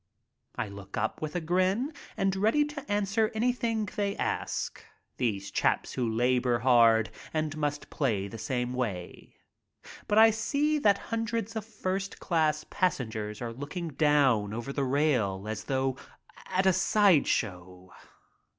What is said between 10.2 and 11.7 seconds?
see that hun dreds of